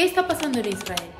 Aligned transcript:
¿Qué 0.00 0.06
está 0.06 0.26
pasando 0.26 0.60
en 0.60 0.68
Israel? 0.68 1.10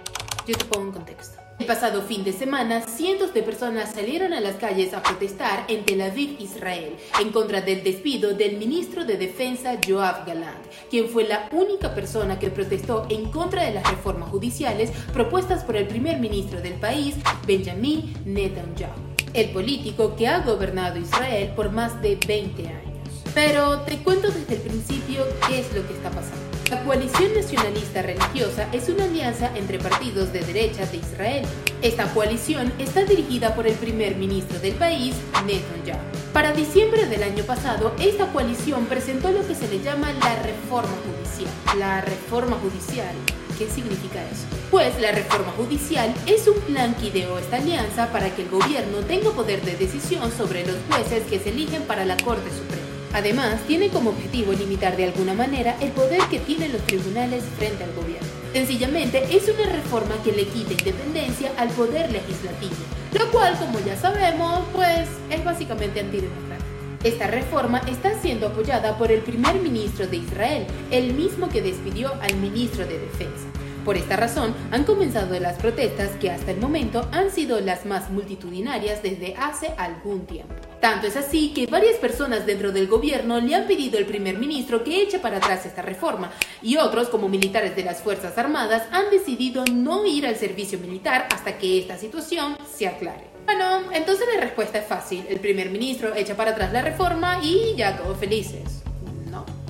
Yo 0.46 0.56
te 0.56 0.64
pongo 0.64 0.86
en 0.86 0.92
contexto. 0.92 1.38
El 1.58 1.66
pasado 1.66 2.00
fin 2.00 2.24
de 2.24 2.32
semana, 2.32 2.80
cientos 2.80 3.34
de 3.34 3.42
personas 3.42 3.92
salieron 3.92 4.32
a 4.32 4.40
las 4.40 4.56
calles 4.56 4.94
a 4.94 5.02
protestar 5.02 5.66
en 5.68 5.84
Tel 5.84 6.00
Aviv, 6.00 6.36
Israel, 6.40 6.96
en 7.20 7.30
contra 7.30 7.60
del 7.60 7.84
despido 7.84 8.32
del 8.32 8.56
ministro 8.56 9.04
de 9.04 9.18
Defensa 9.18 9.76
Joab 9.86 10.26
Galant, 10.26 10.64
quien 10.88 11.10
fue 11.10 11.28
la 11.28 11.50
única 11.52 11.94
persona 11.94 12.38
que 12.38 12.48
protestó 12.48 13.06
en 13.10 13.30
contra 13.30 13.64
de 13.64 13.74
las 13.74 13.86
reformas 13.86 14.30
judiciales 14.30 14.92
propuestas 15.12 15.62
por 15.62 15.76
el 15.76 15.86
primer 15.86 16.18
ministro 16.18 16.62
del 16.62 16.80
país, 16.80 17.16
Benjamin 17.46 18.14
Netanyahu, 18.24 18.94
el 19.34 19.50
político 19.50 20.16
que 20.16 20.26
ha 20.26 20.40
gobernado 20.40 20.98
Israel 20.98 21.52
por 21.54 21.70
más 21.70 22.00
de 22.00 22.18
20 22.26 22.66
años. 22.66 22.89
Pero 23.34 23.80
te 23.80 23.98
cuento 23.98 24.28
desde 24.28 24.54
el 24.54 24.60
principio 24.60 25.24
qué 25.46 25.60
es 25.60 25.74
lo 25.74 25.86
que 25.86 25.94
está 25.94 26.10
pasando. 26.10 26.36
La 26.70 26.84
coalición 26.84 27.34
nacionalista 27.34 28.02
religiosa 28.02 28.68
es 28.72 28.88
una 28.88 29.04
alianza 29.04 29.50
entre 29.56 29.78
partidos 29.78 30.32
de 30.32 30.40
derecha 30.40 30.86
de 30.86 30.98
Israel. 30.98 31.44
Esta 31.82 32.12
coalición 32.12 32.72
está 32.78 33.04
dirigida 33.04 33.54
por 33.54 33.66
el 33.66 33.74
primer 33.74 34.16
ministro 34.16 34.58
del 34.60 34.74
país, 34.74 35.14
Netanyahu. 35.46 35.98
Para 36.32 36.52
diciembre 36.52 37.06
del 37.06 37.24
año 37.24 37.42
pasado, 37.44 37.92
esta 37.98 38.26
coalición 38.32 38.86
presentó 38.86 39.32
lo 39.32 39.46
que 39.46 39.54
se 39.54 39.68
le 39.68 39.80
llama 39.82 40.12
la 40.12 40.36
reforma 40.42 40.94
judicial. 41.04 41.50
La 41.78 42.00
reforma 42.00 42.56
judicial 42.56 43.14
¿Qué 43.60 43.68
significa 43.68 44.22
eso? 44.24 44.46
Pues 44.70 44.98
la 45.02 45.12
reforma 45.12 45.52
judicial 45.52 46.14
es 46.26 46.48
un 46.48 46.58
plan 46.60 46.94
que 46.94 47.08
ideó 47.08 47.38
esta 47.38 47.56
alianza 47.56 48.10
para 48.10 48.34
que 48.34 48.40
el 48.40 48.48
gobierno 48.48 49.00
tenga 49.06 49.32
poder 49.32 49.60
de 49.60 49.76
decisión 49.76 50.32
sobre 50.32 50.66
los 50.66 50.76
jueces 50.88 51.24
que 51.28 51.38
se 51.38 51.50
eligen 51.50 51.82
para 51.82 52.06
la 52.06 52.16
Corte 52.16 52.48
Suprema. 52.48 52.79
Además, 53.12 53.60
tiene 53.66 53.88
como 53.88 54.10
objetivo 54.10 54.52
limitar 54.52 54.96
de 54.96 55.04
alguna 55.04 55.34
manera 55.34 55.76
el 55.80 55.90
poder 55.90 56.20
que 56.30 56.38
tienen 56.38 56.72
los 56.72 56.82
tribunales 56.82 57.42
frente 57.58 57.82
al 57.82 57.92
gobierno. 57.94 58.26
Sencillamente, 58.52 59.24
es 59.34 59.48
una 59.48 59.70
reforma 59.70 60.14
que 60.22 60.32
le 60.32 60.46
quita 60.46 60.72
independencia 60.72 61.50
al 61.56 61.68
poder 61.70 62.10
legislativo, 62.12 62.74
lo 63.18 63.30
cual, 63.30 63.58
como 63.58 63.80
ya 63.80 63.96
sabemos, 63.96 64.60
pues 64.72 65.08
es 65.30 65.44
básicamente 65.44 66.00
antidemocrático. 66.00 66.68
Esta 67.02 67.26
reforma 67.26 67.80
está 67.88 68.20
siendo 68.20 68.48
apoyada 68.48 68.98
por 68.98 69.10
el 69.10 69.20
primer 69.20 69.54
ministro 69.56 70.06
de 70.06 70.18
Israel, 70.18 70.66
el 70.90 71.14
mismo 71.14 71.48
que 71.48 71.62
despidió 71.62 72.12
al 72.20 72.36
ministro 72.36 72.86
de 72.86 72.98
Defensa. 72.98 73.46
Por 73.84 73.96
esta 73.96 74.16
razón, 74.16 74.54
han 74.70 74.84
comenzado 74.84 75.38
las 75.40 75.56
protestas 75.56 76.10
que 76.20 76.30
hasta 76.30 76.50
el 76.50 76.58
momento 76.58 77.08
han 77.12 77.30
sido 77.30 77.60
las 77.60 77.86
más 77.86 78.10
multitudinarias 78.10 79.02
desde 79.02 79.34
hace 79.36 79.68
algún 79.78 80.26
tiempo. 80.26 80.54
Tanto 80.80 81.06
es 81.06 81.16
así 81.16 81.52
que 81.52 81.66
varias 81.66 81.96
personas 81.96 82.46
dentro 82.46 82.72
del 82.72 82.88
gobierno 82.88 83.38
le 83.38 83.54
han 83.54 83.66
pedido 83.66 83.98
al 83.98 84.06
primer 84.06 84.38
ministro 84.38 84.82
que 84.82 85.02
eche 85.02 85.18
para 85.18 85.36
atrás 85.36 85.66
esta 85.66 85.82
reforma 85.82 86.32
y 86.62 86.78
otros, 86.78 87.10
como 87.10 87.28
militares 87.28 87.76
de 87.76 87.84
las 87.84 88.00
Fuerzas 88.00 88.38
Armadas, 88.38 88.84
han 88.90 89.10
decidido 89.10 89.62
no 89.70 90.06
ir 90.06 90.26
al 90.26 90.36
servicio 90.36 90.78
militar 90.78 91.28
hasta 91.30 91.58
que 91.58 91.78
esta 91.78 91.98
situación 91.98 92.56
se 92.66 92.88
aclare. 92.88 93.28
Bueno, 93.44 93.92
entonces 93.92 94.26
la 94.34 94.40
respuesta 94.40 94.78
es 94.78 94.86
fácil. 94.86 95.26
El 95.28 95.40
primer 95.40 95.68
ministro 95.68 96.14
echa 96.14 96.34
para 96.34 96.52
atrás 96.52 96.72
la 96.72 96.80
reforma 96.80 97.40
y 97.42 97.74
ya 97.76 97.98
todos 97.98 98.16
felices. 98.16 98.82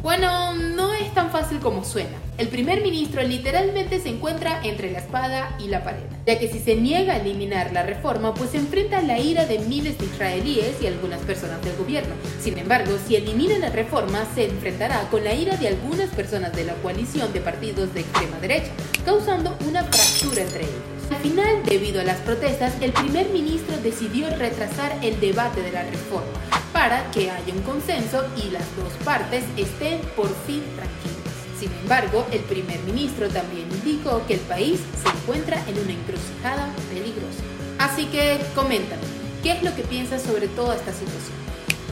No. 0.01 0.03
Bueno, 0.03 0.55
no 0.55 0.95
es 0.95 1.13
tan 1.15 1.31
fácil 1.31 1.59
como 1.61 1.85
suena. 1.85 2.17
El 2.39 2.49
primer 2.49 2.83
ministro 2.83 3.23
literalmente 3.23 4.01
se 4.01 4.09
encuentra 4.09 4.61
entre 4.65 4.91
la 4.91 4.99
espada 4.99 5.55
y 5.59 5.69
la 5.69 5.85
pared, 5.85 6.03
ya 6.27 6.39
que 6.39 6.49
si 6.49 6.59
se 6.59 6.75
niega 6.75 7.15
a 7.15 7.17
eliminar 7.19 7.73
la 7.73 7.83
reforma, 7.83 8.33
pues 8.33 8.51
se 8.51 8.57
enfrenta 8.57 8.99
a 8.99 9.03
la 9.03 9.19
ira 9.19 9.45
de 9.45 9.59
miles 9.59 9.99
de 9.99 10.07
israelíes 10.07 10.81
y 10.81 10.87
algunas 10.87 11.21
personas 11.21 11.63
del 11.63 11.77
gobierno. 11.77 12.15
Sin 12.41 12.59
embargo, 12.59 12.93
si 13.07 13.17
elimina 13.17 13.59
la 13.59 13.69
reforma, 13.69 14.25
se 14.35 14.47
enfrentará 14.47 15.03
con 15.11 15.23
la 15.23 15.35
ira 15.35 15.57
de 15.57 15.69
algunas 15.69 16.09
personas 16.11 16.55
de 16.55 16.65
la 16.65 16.75
coalición 16.75 17.33
de 17.33 17.41
partidos 17.41 17.93
de 17.93 18.01
extrema 18.01 18.39
derecha, 18.41 18.71
causando 19.05 19.57
una 19.69 19.85
fractura 19.85 20.43
entre 20.43 20.63
ellos. 20.63 21.00
Al 21.21 21.29
final, 21.29 21.63
debido 21.67 22.01
a 22.01 22.05
las 22.05 22.17
protestas, 22.21 22.73
el 22.81 22.95
primer 22.95 23.29
ministro 23.29 23.77
decidió 23.83 24.31
retrasar 24.39 24.97
el 25.03 25.21
debate 25.21 25.61
de 25.61 25.71
la 25.71 25.83
reforma 25.83 26.33
para 26.73 27.11
que 27.11 27.31
haya 27.31 27.53
un 27.53 27.61
consenso 27.61 28.25
y 28.39 28.49
las 28.49 28.65
dos 28.75 28.91
partes 29.05 29.45
estén 29.59 30.01
por 30.17 30.35
fin 30.47 30.63
tranquilas. 30.77 31.35
Sin 31.59 31.71
embargo, 31.83 32.27
el 32.33 32.41
primer 32.41 32.81
ministro 32.85 33.29
también 33.29 33.69
indicó 33.71 34.27
que 34.27 34.35
el 34.35 34.41
país 34.41 34.81
se 35.03 35.11
encuentra 35.11 35.63
en 35.69 35.79
una 35.79 35.93
encrucijada 35.93 36.73
peligrosa. 36.89 37.43
Así 37.79 38.07
que 38.07 38.41
coméntame, 38.55 39.03
¿qué 39.43 39.53
es 39.53 39.63
lo 39.63 39.77
que 39.77 39.83
piensas 39.83 40.23
sobre 40.23 40.49
toda 40.49 40.75
esta 40.75 40.95
situación? 40.95 41.50